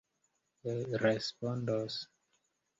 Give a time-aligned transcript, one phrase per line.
[1.05, 2.09] respondos